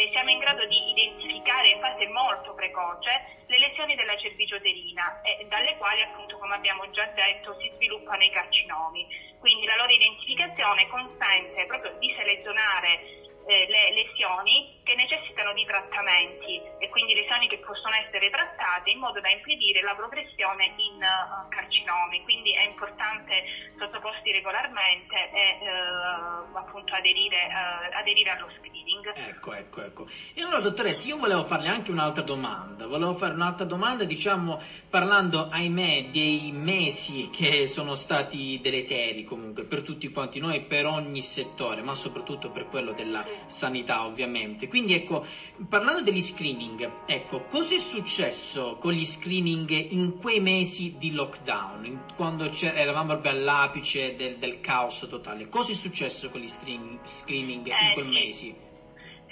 eh, 0.00 0.08
siamo 0.12 0.30
in 0.30 0.38
grado 0.38 0.64
di 0.64 0.90
identificare 0.92 1.68
in 1.68 1.80
fase 1.80 2.08
molto 2.08 2.54
precoce 2.54 3.44
le 3.46 3.58
lesioni 3.58 3.94
della 3.94 4.16
cervicouterina 4.16 5.20
e 5.20 5.44
dalle 5.46 5.76
quali 5.76 6.00
appunto 6.00 6.38
come 6.38 6.54
abbiamo 6.54 6.88
già 6.90 7.04
detto 7.12 7.54
si 7.60 7.70
sviluppano 7.74 8.22
i 8.22 8.30
carcinomi. 8.30 9.06
Quindi 9.38 9.66
la 9.66 9.76
loro 9.76 9.92
identificazione 9.92 10.88
consente 10.88 11.66
proprio 11.66 11.92
di 11.98 12.14
selezionare 12.16 13.28
eh, 13.46 13.66
le 13.68 13.92
lesioni 13.92 14.79
che 14.90 14.96
necessitano 14.96 15.54
di 15.54 15.64
trattamenti 15.64 16.58
e 16.80 16.88
quindi 16.88 17.14
lesioni 17.14 17.46
che 17.46 17.62
possono 17.62 17.94
essere 17.94 18.28
trattate 18.28 18.90
in 18.90 18.98
modo 18.98 19.20
da 19.20 19.30
impedire 19.30 19.82
la 19.82 19.94
progressione 19.94 20.74
in 20.82 20.98
uh, 20.98 21.46
carcinomi. 21.48 22.24
Quindi 22.24 22.50
è 22.54 22.66
importante 22.66 23.70
sottoposti 23.78 24.32
regolarmente 24.32 25.14
e 25.30 25.62
uh, 25.62 26.56
appunto 26.56 26.92
aderire, 26.92 27.38
uh, 27.46 27.98
aderire, 27.98 28.30
allo 28.30 28.50
screening. 28.58 29.12
Ecco, 29.14 29.54
ecco, 29.54 29.82
ecco. 29.84 30.06
E 30.34 30.42
allora 30.42 30.58
dottoressa, 30.58 31.06
io 31.06 31.18
volevo 31.18 31.44
farle 31.44 31.68
anche 31.68 31.92
un'altra 31.92 32.24
domanda. 32.24 32.88
Volevo 32.88 33.14
fare 33.14 33.34
un'altra 33.34 33.66
domanda, 33.66 34.02
diciamo, 34.02 34.60
parlando, 34.90 35.48
ahimè, 35.50 36.06
dei 36.10 36.50
mesi 36.52 37.30
che 37.30 37.68
sono 37.68 37.94
stati 37.94 38.58
deleteri 38.60 39.22
comunque 39.22 39.62
per 39.62 39.82
tutti 39.82 40.10
quanti 40.10 40.40
noi, 40.40 40.62
per 40.62 40.86
ogni 40.86 41.22
settore, 41.22 41.80
ma 41.80 41.94
soprattutto 41.94 42.50
per 42.50 42.66
quello 42.66 42.90
della 42.90 43.24
sanità 43.46 44.04
ovviamente. 44.04 44.66
Quindi 44.66 44.78
ecco, 44.88 45.26
parlando 45.68 46.02
degli 46.02 46.20
screening, 46.20 47.04
ecco, 47.06 47.44
cosa 47.44 47.74
è 47.74 47.78
successo 47.78 48.76
con 48.78 48.92
gli 48.92 49.04
screening 49.04 49.68
in 49.90 50.18
quei 50.18 50.40
mesi 50.40 50.96
di 50.96 51.12
lockdown, 51.12 51.84
in, 51.84 52.14
quando 52.16 52.50
eravamo 52.50 53.08
proprio 53.08 53.32
all'apice 53.32 54.16
del, 54.16 54.38
del, 54.38 54.60
caos 54.60 55.06
totale? 55.08 55.48
Cosa 55.48 55.72
è 55.72 55.74
successo 55.74 56.30
con 56.30 56.40
gli 56.40 56.48
screening 56.48 57.66
eh, 57.66 57.84
in 57.84 57.92
quei 57.92 58.04
sì. 58.04 58.10
mesi? 58.10 58.68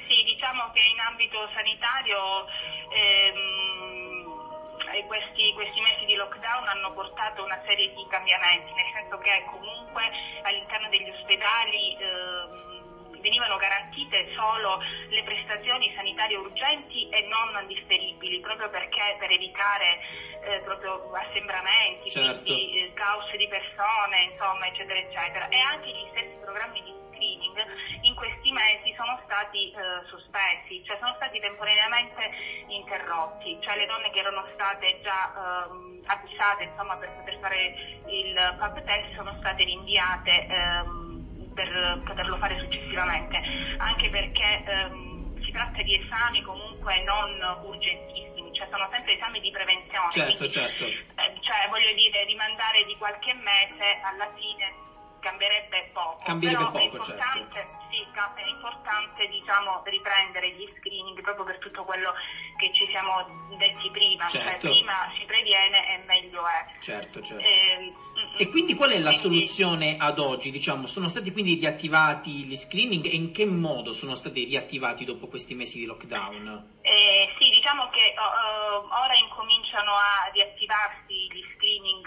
Sì, 0.08 0.24
diciamo 0.24 0.70
che 0.72 0.80
in 0.80 1.00
ambito 1.00 1.48
sanitario 1.54 2.46
ehm, 2.92 4.08
questi, 5.06 5.52
questi, 5.52 5.80
mesi 5.80 6.04
di 6.06 6.14
lockdown 6.14 6.66
hanno 6.66 6.92
portato 6.92 7.44
una 7.44 7.60
serie 7.66 7.92
di 7.94 8.06
cambiamenti, 8.08 8.72
nel 8.72 8.90
senso 8.94 9.18
che 9.18 9.44
comunque 9.50 10.02
all'interno 10.42 10.88
degli 10.88 11.10
ospedali 11.10 11.96
ehm, 12.00 12.67
venivano 13.28 13.56
garantite 13.58 14.32
solo 14.34 14.80
le 15.10 15.22
prestazioni 15.22 15.92
sanitarie 15.94 16.36
urgenti 16.36 17.08
e 17.10 17.28
non 17.28 17.66
differibili, 17.66 18.40
proprio 18.40 18.70
perché 18.70 19.16
per 19.18 19.30
evitare 19.30 20.00
eh, 20.44 20.60
proprio 20.64 21.12
assembramenti, 21.12 22.10
certo. 22.10 22.40
quindi 22.42 22.80
eh, 22.80 22.92
caos 22.94 23.28
di 23.36 23.46
persone, 23.48 24.32
insomma, 24.32 24.66
eccetera, 24.66 24.98
eccetera. 24.98 25.48
E 25.48 25.58
anche 25.60 25.90
gli 25.92 26.06
stessi 26.10 26.36
programmi 26.40 26.82
di 26.82 26.96
screening 27.12 27.58
in 28.02 28.14
questi 28.14 28.50
mesi 28.52 28.94
sono 28.96 29.20
stati 29.26 29.72
eh, 29.72 29.76
sospesi, 30.08 30.82
cioè 30.86 30.96
sono 30.96 31.12
stati 31.16 31.38
temporaneamente 31.38 32.32
interrotti, 32.68 33.58
cioè 33.60 33.76
le 33.76 33.86
donne 33.86 34.10
che 34.10 34.20
erano 34.20 34.46
state 34.54 35.00
già 35.02 35.68
ehm, 35.68 36.00
avvisate 36.06 36.64
insomma, 36.64 36.96
per 36.96 37.12
poter 37.12 37.38
fare 37.40 37.76
il 38.08 38.56
pub 38.58 38.82
test 38.84 39.14
sono 39.14 39.36
state 39.40 39.64
rinviate. 39.64 40.46
Ehm, 40.48 41.07
per 41.58 42.02
poterlo 42.04 42.36
fare 42.36 42.56
successivamente, 42.60 43.42
anche 43.78 44.08
perché 44.10 44.62
ehm, 44.64 45.42
si 45.42 45.50
tratta 45.50 45.82
di 45.82 45.98
esami 45.98 46.40
comunque 46.42 47.02
non 47.02 47.34
urgentissimi, 47.64 48.54
cioè 48.54 48.68
sono 48.70 48.88
sempre 48.92 49.16
esami 49.16 49.40
di 49.40 49.50
prevenzione. 49.50 50.12
Certo, 50.12 50.36
quindi, 50.36 50.54
certo. 50.54 50.84
Eh, 50.84 51.34
cioè 51.40 51.66
voglio 51.68 51.92
dire, 51.94 52.24
rimandare 52.24 52.84
di 52.84 52.96
qualche 52.96 53.34
mese 53.34 53.98
alla 54.04 54.30
fine 54.36 54.86
cambierebbe 55.20 55.90
poco. 55.92 56.22
Cambierebbe 56.24 56.58
Però 56.58 56.70
poco, 56.70 56.82
è 56.82 56.86
importante, 56.86 57.54
certo. 57.54 57.86
sì, 57.90 58.06
è 58.18 58.48
importante 58.48 59.28
diciamo, 59.28 59.82
riprendere 59.84 60.50
gli 60.50 60.68
screening 60.78 61.20
proprio 61.20 61.44
per 61.44 61.58
tutto 61.58 61.84
quello 61.84 62.12
che 62.56 62.72
ci 62.74 62.86
siamo 62.90 63.46
detti 63.56 63.90
prima, 63.90 64.26
cioè, 64.26 64.42
certo. 64.42 64.66
cioè 64.66 64.70
prima 64.70 65.12
si 65.18 65.24
previene 65.24 65.94
e 65.94 66.04
meglio 66.06 66.44
è. 66.46 66.80
Certo, 66.80 67.22
certo. 67.22 67.46
Eh, 67.46 67.92
e 68.36 68.48
quindi 68.48 68.74
qual 68.74 68.90
è 68.90 68.98
la 68.98 69.10
quindi, 69.10 69.44
soluzione 69.44 69.96
ad 69.98 70.18
oggi? 70.18 70.50
Diciamo, 70.50 70.86
sono 70.86 71.08
stati 71.08 71.32
quindi 71.32 71.54
riattivati 71.54 72.44
gli 72.44 72.56
screening 72.56 73.04
e 73.06 73.14
in 73.14 73.32
che 73.32 73.46
modo 73.46 73.92
sono 73.92 74.14
stati 74.14 74.44
riattivati 74.44 75.04
dopo 75.04 75.28
questi 75.28 75.54
mesi 75.54 75.78
di 75.78 75.86
lockdown? 75.86 76.76
Eh, 76.82 77.34
sì, 77.38 77.50
diciamo 77.50 77.88
che 77.90 78.14
uh, 78.16 78.86
ora 78.90 79.14
incominciano 79.14 79.92
a 79.92 80.30
riattivarsi 80.32 81.14
gli 81.30 81.44
screening 81.54 82.06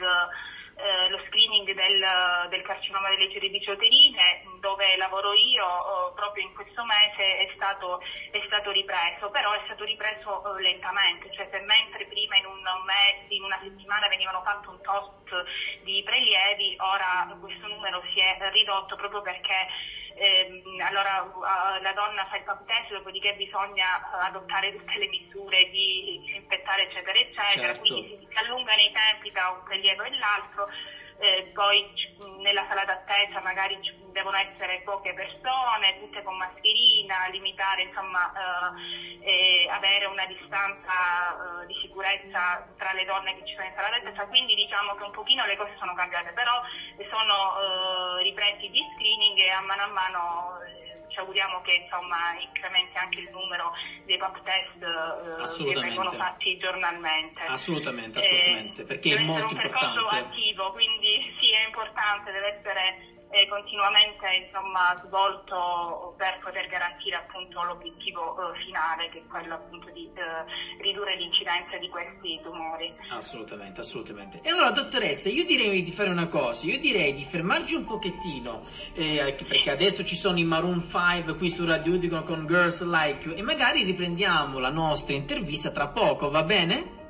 eh, 0.81 1.09
lo 1.09 1.19
screening 1.27 1.71
del, 1.73 2.03
del, 2.49 2.61
carcinoma 2.63 3.09
delle 3.09 3.31
cervici 3.31 3.69
uterine 3.69 4.43
dove 4.59 4.97
lavoro 4.97 5.33
io 5.33 5.65
eh, 5.65 6.13
proprio 6.15 6.43
in 6.43 6.53
questo 6.53 6.83
mese 6.83 7.37
è 7.37 7.51
stato, 7.55 8.01
è 8.31 8.41
stato, 8.47 8.71
ripreso, 8.71 9.29
però 9.29 9.53
è 9.53 9.61
stato 9.65 9.83
ripreso 9.83 10.57
eh, 10.57 10.61
lentamente, 10.61 11.31
cioè 11.33 11.47
se 11.51 11.59
mentre 11.61 12.05
prima 12.07 12.37
in 12.37 12.45
un 12.45 12.61
mese, 12.85 13.33
in 13.33 13.43
una 13.43 13.59
settimana 13.61 14.07
venivano 14.07 14.41
fatti 14.43 14.67
un 14.67 14.81
tot 14.81 15.45
di 15.83 16.01
prelievi, 16.03 16.75
ora 16.79 17.37
questo 17.39 17.67
numero 17.67 18.01
si 18.13 18.19
è 18.19 18.37
ridotto 18.51 18.95
proprio 18.95 19.21
perché 19.21 19.67
eh, 20.15 20.63
allora 20.81 21.21
uh, 21.21 21.81
la 21.81 21.93
donna 21.93 22.25
fa 22.29 22.37
il 22.37 22.43
pap 22.43 22.65
test, 22.65 22.91
dopodiché 22.91 23.33
bisogna 23.35 24.09
adottare 24.21 24.75
tutte 24.75 24.97
le 24.97 25.07
misure 25.07 25.69
di 25.69 26.19
disinfettare 26.23 26.83
eccetera 26.83 27.17
eccetera, 27.17 27.73
certo. 27.73 27.81
quindi 27.81 28.27
si, 28.29 28.37
allungano 28.37 28.81
i 28.81 28.91
tempi 28.91 29.31
tra 29.31 29.49
un 29.49 29.63
prelievo 29.63 30.03
e 30.03 30.17
l'altro 30.17 30.67
eh, 31.19 31.51
poi 31.53 31.85
nella 32.41 32.65
sala 32.67 32.83
d'attesa 32.85 33.41
magari 33.41 33.77
devono 34.11 34.37
essere 34.37 34.81
poche 34.83 35.13
persone, 35.13 35.99
tutte 35.99 36.23
con 36.23 36.37
mascherina, 36.37 37.27
limitare, 37.31 37.83
insomma, 37.83 38.31
eh, 39.21 39.67
avere 39.69 40.05
una 40.05 40.25
distanza 40.25 41.61
eh, 41.61 41.65
di 41.67 41.75
sicurezza 41.81 42.67
tra 42.77 42.93
le 42.93 43.05
donne 43.05 43.35
che 43.37 43.45
ci 43.45 43.53
sono 43.53 43.67
in 43.67 43.73
sala 43.75 43.89
d'attesa, 43.89 44.27
quindi 44.27 44.55
diciamo 44.55 44.95
che 44.95 45.03
un 45.03 45.11
pochino 45.11 45.45
le 45.45 45.57
cose 45.57 45.75
sono 45.79 45.93
cambiate, 45.93 46.31
però 46.31 46.61
sono 47.09 48.19
eh, 48.19 48.23
ripresi 48.23 48.69
gli 48.69 48.81
screening 48.95 49.37
e 49.39 49.49
a 49.49 49.61
mano 49.61 49.83
a 49.83 49.87
mano 49.87 50.59
ci 51.11 51.19
auguriamo 51.19 51.61
che 51.61 51.73
insomma, 51.73 52.33
incrementi 52.39 52.97
anche 52.97 53.19
il 53.19 53.29
numero 53.31 53.73
dei 54.05 54.17
pop 54.17 54.41
test 54.43 54.81
eh, 54.81 55.73
che 55.73 55.79
vengono 55.79 56.11
fatti 56.11 56.57
giornalmente. 56.57 57.43
Assolutamente, 57.43 58.19
assolutamente, 58.19 58.81
eh, 58.81 58.85
perché 58.85 59.15
è 59.15 59.23
molto 59.23 59.53
importante. 59.53 59.85
È 59.85 59.87
un 59.87 59.93
percorso 59.93 60.15
attivo, 60.15 60.71
quindi 60.71 61.35
sì, 61.39 61.51
è 61.51 61.65
importante, 61.65 62.31
deve 62.31 62.57
essere 62.57 63.10
eh, 63.31 63.47
continuamente 63.47 64.27
insomma, 64.45 64.95
svolto 65.05 66.13
per 66.17 66.39
poter 66.43 66.67
garantire 66.67 67.15
appunto, 67.15 67.63
l'obiettivo 67.63 68.35
eh, 68.35 68.59
finale 68.65 69.09
che 69.09 69.19
è 69.19 69.27
quello 69.27 69.55
appunto 69.55 69.89
di 69.91 70.09
eh, 70.13 70.81
ridurre 70.81 71.15
l'incidenza 71.15 71.77
di 71.77 71.89
questi 71.89 72.39
tumori. 72.43 72.93
Assolutamente, 73.09 73.81
assolutamente. 73.81 74.41
E 74.43 74.49
allora 74.49 74.71
dottoressa, 74.71 75.29
io 75.29 75.45
direi 75.45 75.81
di 75.81 75.93
fare 75.93 76.09
una 76.09 76.27
cosa, 76.27 76.65
io 76.67 76.79
direi 76.79 77.13
di 77.13 77.23
fermarci 77.23 77.75
un 77.75 77.85
pochettino, 77.85 78.61
eh, 78.93 79.35
perché 79.47 79.71
adesso 79.71 80.03
ci 80.03 80.15
sono 80.15 80.37
i 80.37 80.43
Maroon 80.43 80.87
5 80.89 81.35
qui 81.37 81.49
su 81.49 81.65
Radio 81.65 81.93
Udicon 81.93 82.23
con 82.23 82.45
Girls 82.45 82.83
Like 82.83 83.27
You 83.27 83.37
e 83.37 83.41
magari 83.41 83.83
riprendiamo 83.83 84.59
la 84.59 84.69
nostra 84.69 85.13
intervista 85.13 85.71
tra 85.71 85.87
poco, 85.87 86.29
va 86.29 86.43
bene? 86.43 87.00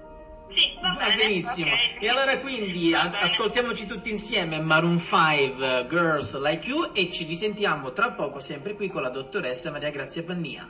Sì, 0.53 0.74
va, 0.81 0.96
va 1.00 1.15
benissimo. 1.15 1.67
Okay. 1.72 1.98
E 2.00 2.10
allora 2.10 2.38
quindi 2.39 2.93
a- 2.93 3.12
ascoltiamoci 3.22 3.86
tutti 3.88 4.10
insieme 4.10 4.60
Maroon 4.60 5.00
5 5.00 5.88
Girls 5.89 6.39
Like 6.39 6.67
You 6.67 6.91
e 6.93 7.12
ci 7.12 7.24
risentiamo 7.25 7.91
tra 7.93 8.12
poco 8.12 8.39
sempre 8.39 8.74
qui 8.75 8.89
con 8.89 9.01
la 9.01 9.10
dottoressa 9.10 9.72
Maria 9.72 9.89
Grazia 9.91 10.24
Pannia. 10.24 10.67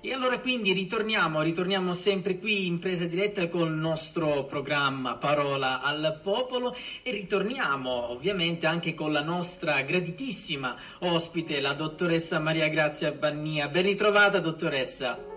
E 0.00 0.12
allora 0.12 0.38
quindi 0.38 0.72
ritorniamo, 0.72 1.40
ritorniamo 1.42 1.92
sempre 1.94 2.38
qui 2.38 2.66
in 2.66 2.78
presa 2.78 3.06
diretta 3.06 3.48
col 3.48 3.72
nostro 3.72 4.44
programma 4.44 5.16
Parola 5.16 5.80
al 5.80 6.20
Popolo 6.22 6.76
e 7.02 7.10
ritorniamo 7.10 8.10
ovviamente 8.10 8.66
anche 8.66 8.94
con 8.94 9.10
la 9.10 9.22
nostra 9.22 9.80
graditissima 9.82 10.76
ospite, 11.00 11.60
la 11.60 11.72
dottoressa 11.72 12.38
Maria 12.38 12.68
Grazia 12.68 13.10
Bannia. 13.12 13.68
Ben 13.68 13.84
ritrovata 13.84 14.38
dottoressa. 14.38 15.35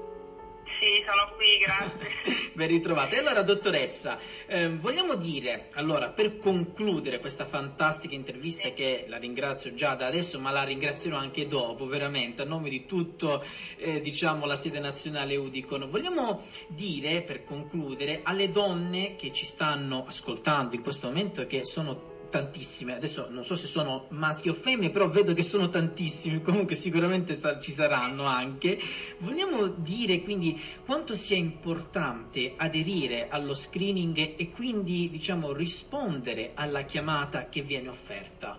Sì, 0.79 1.03
sono 1.05 1.35
qui, 1.35 1.57
grazie. 1.57 2.51
ben 2.55 2.67
ritrovata. 2.69 3.13
E 3.13 3.19
allora, 3.19 3.41
dottoressa, 3.41 4.17
eh, 4.47 4.69
vogliamo 4.69 5.15
dire, 5.15 5.67
allora, 5.73 6.07
per 6.07 6.37
concludere 6.37 7.19
questa 7.19 7.45
fantastica 7.45 8.15
intervista, 8.15 8.63
sì. 8.63 8.73
che 8.73 9.05
la 9.09 9.17
ringrazio 9.17 9.73
già 9.73 9.95
da 9.95 10.07
adesso, 10.07 10.39
ma 10.39 10.51
la 10.51 10.63
ringrazierò 10.63 11.17
anche 11.17 11.47
dopo, 11.47 11.85
veramente, 11.85 12.43
a 12.43 12.45
nome 12.45 12.69
di 12.69 12.85
tutto, 12.85 13.43
eh, 13.75 13.99
diciamo, 13.99 14.45
la 14.45 14.55
sede 14.55 14.79
nazionale 14.79 15.35
Udicon, 15.35 15.89
vogliamo 15.89 16.41
dire, 16.69 17.23
per 17.23 17.43
concludere, 17.43 18.21
alle 18.23 18.49
donne 18.49 19.17
che 19.17 19.33
ci 19.33 19.43
stanno 19.43 20.05
ascoltando 20.07 20.75
in 20.75 20.81
questo 20.81 21.07
momento 21.07 21.41
e 21.41 21.47
che 21.47 21.65
sono 21.65 22.08
tantissime, 22.29 22.95
adesso 22.95 23.27
non 23.29 23.43
so 23.43 23.55
se 23.55 23.67
sono 23.67 24.05
maschi 24.09 24.49
o 24.49 24.53
femmine, 24.53 24.91
però 24.91 25.09
vedo 25.09 25.33
che 25.33 25.43
sono 25.43 25.69
tantissimi, 25.69 26.41
comunque 26.43 26.75
sicuramente 26.75 27.35
ci 27.61 27.71
saranno 27.71 28.25
anche. 28.25 28.79
Vogliamo 29.19 29.67
dire 29.67 30.21
quindi 30.21 30.59
quanto 30.85 31.15
sia 31.15 31.37
importante 31.37 32.53
aderire 32.55 33.27
allo 33.29 33.53
screening 33.53 34.35
e 34.37 34.51
quindi 34.51 35.09
diciamo 35.09 35.51
rispondere 35.51 36.51
alla 36.53 36.83
chiamata 36.83 37.49
che 37.49 37.61
viene 37.61 37.89
offerta? 37.89 38.57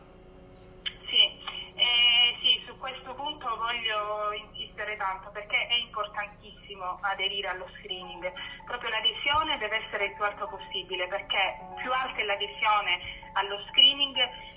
Sì, 0.83 1.25
eh, 1.75 2.37
sì 2.43 2.61
su 2.67 2.77
questo 2.79 3.15
punto 3.15 3.47
voglio 3.57 4.33
insistere 4.81 4.97
tanto 4.97 5.31
perché 5.31 5.67
è 5.67 5.75
importantissimo 5.77 6.99
aderire 7.03 7.49
allo 7.49 7.69
screening. 7.79 8.33
Proprio 8.65 8.89
l'adesione 8.91 9.59
deve 9.59 9.85
essere 9.85 10.07
il 10.07 10.15
più 10.15 10.25
alto 10.25 10.49
possibile 10.49 11.07
perché 11.07 11.59
più 11.77 11.93
alta 11.93 12.17
è 12.17 12.25
l'adesione 12.25 12.99
allo 13.35 13.61
screening 13.69 14.17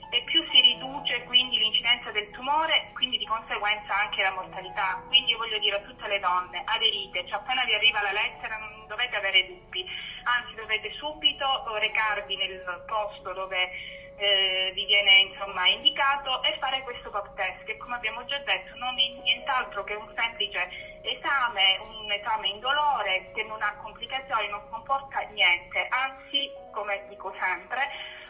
e 0.09 0.23
più 0.23 0.45
si 0.51 0.61
riduce 0.61 1.23
quindi 1.23 1.57
l'incidenza 1.57 2.11
del 2.11 2.29
tumore, 2.31 2.91
quindi 2.93 3.17
di 3.17 3.25
conseguenza 3.25 3.99
anche 3.99 4.21
la 4.21 4.31
mortalità. 4.31 5.03
Quindi 5.07 5.31
io 5.31 5.37
voglio 5.37 5.57
dire 5.59 5.75
a 5.77 5.81
tutte 5.81 6.07
le 6.07 6.19
donne, 6.19 6.61
aderite, 6.63 7.25
cioè 7.27 7.39
appena 7.39 7.65
vi 7.65 7.73
arriva 7.73 8.01
la 8.01 8.11
lettera 8.11 8.57
non 8.57 8.72
dovete 8.87 9.15
avere 9.15 9.47
dubbi, 9.47 9.85
anzi 10.23 10.55
dovete 10.55 10.91
subito 10.93 11.63
recarvi 11.77 12.35
nel 12.35 12.83
posto 12.87 13.33
dove 13.33 13.71
eh, 14.15 14.71
vi 14.73 14.85
viene 14.85 15.31
insomma, 15.31 15.67
indicato 15.67 16.43
e 16.43 16.57
fare 16.59 16.81
questo 16.81 17.09
pop 17.09 17.33
test 17.35 17.63
che 17.63 17.77
come 17.77 17.95
abbiamo 17.95 18.23
già 18.25 18.37
detto 18.39 18.75
non 18.75 18.97
è 18.99 19.21
nient'altro 19.21 19.83
che 19.83 19.95
un 19.95 20.11
semplice 20.15 20.99
esame, 21.01 21.79
un 21.79 22.11
esame 22.11 22.47
indolore 22.49 23.31
che 23.33 23.43
non 23.43 23.61
ha 23.61 23.75
complicazioni, 23.81 24.47
non 24.49 24.69
comporta 24.69 25.19
niente, 25.31 25.87
anzi 25.89 26.51
come 26.71 27.05
dico 27.09 27.35
sempre 27.39 27.89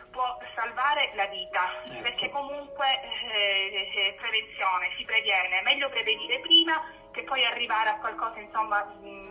può 0.10 0.38
salvare 0.56 1.12
la 1.16 1.26
vita, 1.26 1.82
ecco. 1.86 2.02
perché 2.02 2.30
comunque 2.30 2.86
eh, 3.02 3.90
eh, 3.96 4.14
prevenzione, 4.20 4.94
si 4.96 5.04
previene, 5.06 5.62
meglio 5.64 5.90
prevenire 5.90 6.40
prima 6.40 7.02
che 7.14 7.24
poi 7.24 7.46
arrivare 7.46 7.90
a 7.90 8.00
qualcosa 8.00 8.40
insomma, 8.40 8.82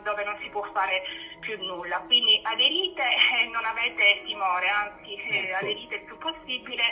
dove 0.02 0.24
non 0.24 0.38
si 0.40 0.48
può 0.48 0.62
fare 0.72 1.02
più 1.40 1.58
nulla. 1.58 1.98
Quindi 2.06 2.40
aderite 2.42 3.02
e 3.02 3.46
non 3.48 3.64
avete 3.64 4.22
timore, 4.24 4.68
anzi 4.68 5.14
eh, 5.14 5.48
ecco. 5.48 5.56
aderite 5.56 5.94
il 5.96 6.04
più 6.04 6.16
possibile 6.18 6.82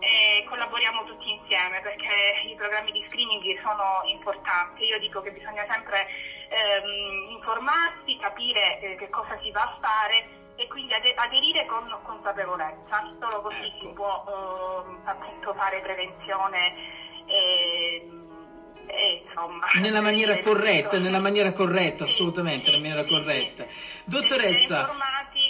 e 0.00 0.44
collaboriamo 0.48 1.04
tutti 1.04 1.28
insieme 1.28 1.80
perché 1.80 2.46
i 2.46 2.54
programmi 2.54 2.92
di 2.92 3.04
screening 3.08 3.60
sono 3.62 4.02
importanti. 4.06 4.84
Io 4.84 4.98
dico 4.98 5.20
che 5.20 5.32
bisogna 5.32 5.66
sempre 5.68 6.06
ehm, 6.48 7.30
informarsi, 7.30 8.16
capire 8.18 8.80
eh, 8.80 8.94
che 8.94 9.08
cosa 9.10 9.38
si 9.42 9.50
va 9.50 9.62
a 9.62 9.78
fare 9.80 10.36
e 10.54 10.66
quindi 10.66 10.92
aderire 10.92 11.66
con 11.66 11.84
consapevolezza, 12.02 13.16
solo 13.20 13.42
così 13.42 13.66
ecco. 13.66 13.78
si 13.78 13.92
può 13.92 14.24
eh, 14.26 15.08
appunto 15.08 15.54
fare 15.54 15.80
prevenzione 15.80 16.74
e, 17.26 18.17
e, 18.98 19.22
insomma, 19.24 19.64
nella 19.80 20.00
maniera 20.02 20.38
corretta, 20.40 20.98
nella 20.98 21.20
maniera 21.20 21.52
corretta, 21.52 22.04
sì, 22.04 22.10
assolutamente, 22.12 22.64
sì, 22.64 22.70
nella 22.72 22.82
maniera 22.82 23.04
corretta. 23.04 23.66
Dottoressa, 24.04 24.90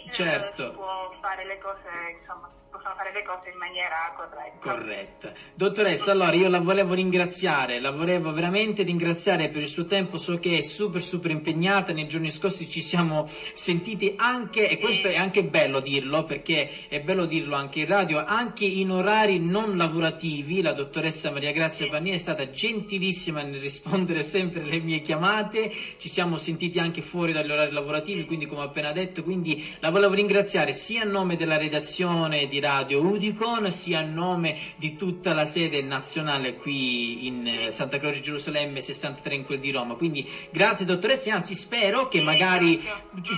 eh, 0.06 0.12
certo. 0.12 1.07
Fare 1.20 1.44
le 1.46 1.58
cose 1.58 2.18
insomma 2.20 2.50
possono 2.70 2.94
fare 2.96 3.12
le 3.12 3.24
cose 3.24 3.50
in 3.50 3.58
maniera 3.58 4.14
corretta. 4.16 4.58
Corretta. 4.58 5.32
Dottoressa, 5.54 6.12
allora 6.12 6.32
io 6.34 6.48
la 6.48 6.60
volevo 6.60 6.94
ringraziare, 6.94 7.80
la 7.80 7.90
volevo 7.90 8.32
veramente 8.32 8.82
ringraziare 8.82 9.48
per 9.48 9.62
il 9.62 9.68
suo 9.68 9.86
tempo, 9.86 10.16
so 10.16 10.38
che 10.38 10.58
è 10.58 10.60
super 10.60 11.00
super 11.00 11.30
impegnata, 11.30 11.92
nei 11.92 12.06
giorni 12.06 12.30
scorsi 12.30 12.68
ci 12.70 12.82
siamo 12.82 13.26
sentiti 13.26 14.14
anche, 14.16 14.68
e 14.68 14.78
questo 14.78 15.08
è 15.08 15.16
anche 15.16 15.44
bello 15.44 15.80
dirlo, 15.80 16.24
perché 16.24 16.88
è 16.88 17.00
bello 17.00 17.24
dirlo 17.24 17.56
anche 17.56 17.80
in 17.80 17.86
radio, 17.86 18.24
anche 18.24 18.64
in 18.64 18.90
orari 18.90 19.40
non 19.40 19.76
lavorativi, 19.76 20.62
la 20.62 20.72
dottoressa 20.72 21.30
Maria 21.30 21.52
Grazia 21.52 21.88
Vanni 21.88 22.10
è 22.10 22.18
stata 22.18 22.50
gentilissima 22.50 23.42
nel 23.42 23.60
rispondere 23.60 24.22
sempre 24.22 24.62
alle 24.62 24.78
mie 24.78 25.00
chiamate, 25.00 25.72
ci 25.96 26.08
siamo 26.08 26.36
sentiti 26.36 26.78
anche 26.78 27.00
fuori 27.00 27.32
dagli 27.32 27.50
orari 27.50 27.72
lavorativi, 27.72 28.26
quindi 28.26 28.46
come 28.46 28.60
ho 28.60 28.64
appena 28.64 28.92
detto, 28.92 29.22
quindi 29.22 29.76
la 29.80 29.90
volevo 29.90 30.14
ringraziare 30.14 30.72
sia 30.72 31.04
nome 31.08 31.36
della 31.36 31.56
redazione 31.56 32.46
di 32.46 32.60
Radio 32.60 33.00
Udicon, 33.00 33.70
sia 33.70 34.00
a 34.00 34.02
nome 34.02 34.56
di 34.76 34.96
tutta 34.96 35.34
la 35.34 35.44
sede 35.44 35.82
nazionale 35.82 36.54
qui 36.54 37.26
in 37.26 37.46
eh, 37.46 37.70
Santa 37.70 37.98
Croce 37.98 38.20
Gerusalemme 38.20 38.80
63 38.80 39.34
in 39.34 39.44
quel 39.44 39.58
di 39.58 39.70
Roma. 39.70 39.94
Quindi 39.94 40.28
grazie 40.50 40.86
dottoressa, 40.86 41.34
anzi 41.34 41.54
spero 41.54 42.08
che 42.08 42.20
magari 42.22 42.82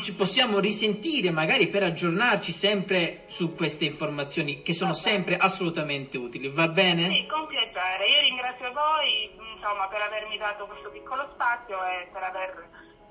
ci 0.02 0.14
possiamo 0.14 0.58
risentire 0.58 1.30
magari 1.30 1.68
per 1.68 1.82
aggiornarci 1.82 2.52
sempre 2.52 3.24
su 3.26 3.54
queste 3.54 3.84
informazioni 3.84 4.62
che 4.62 4.72
sono 4.72 4.92
sempre 4.92 5.36
assolutamente 5.36 6.18
utili. 6.18 6.48
Va 6.48 6.68
bene? 6.68 7.08
Sì, 7.08 7.26
con 7.26 7.46
piacere. 7.46 8.08
Io 8.08 8.20
ringrazio 8.20 8.72
voi 8.72 9.30
insomma, 9.60 9.88
per 9.88 10.00
avermi 10.00 10.38
dato 10.38 10.66
questo 10.66 10.90
piccolo 10.90 11.28
spazio 11.34 11.76
e 11.84 12.08
per 12.12 12.22
aver 12.22 12.68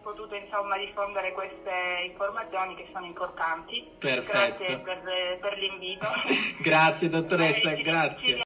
potuto 0.09 0.35
insomma, 0.35 0.77
diffondere 0.77 1.31
queste 1.33 2.05
informazioni 2.05 2.75
che 2.75 2.87
sono 2.91 3.05
importanti. 3.05 3.87
Perfetto. 3.99 4.65
Grazie 4.65 4.79
per, 4.79 5.37
per 5.39 5.57
l'invito. 5.57 6.07
grazie 6.61 7.09
dottoressa, 7.09 7.71
grazie. 7.73 8.37